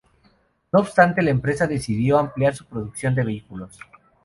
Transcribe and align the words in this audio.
No 0.71 0.79
obstante, 0.79 1.21
la 1.21 1.29
empresa 1.29 1.67
decidió 1.67 2.17
ampliar 2.17 2.55
su 2.55 2.65
producción 2.65 3.19
a 3.19 3.23
vehículos. 3.23 3.77